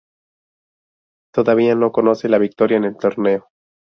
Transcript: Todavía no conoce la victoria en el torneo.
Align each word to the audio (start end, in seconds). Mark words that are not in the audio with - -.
Todavía 1.31 1.75
no 1.75 1.91
conoce 1.91 2.27
la 2.27 2.39
victoria 2.39 2.77
en 2.77 2.85
el 2.85 2.97
torneo. 2.97 3.49